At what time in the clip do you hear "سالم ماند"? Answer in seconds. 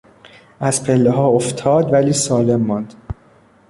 2.13-2.93